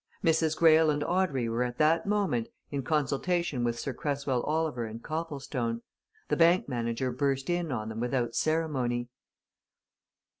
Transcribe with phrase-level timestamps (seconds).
[0.23, 0.57] Mrs.
[0.57, 5.83] Greyle and Audrey were at that moment in consultation with Sir Cresswell Oliver and Copplestone
[6.27, 9.09] the bank manager burst in on them without ceremony.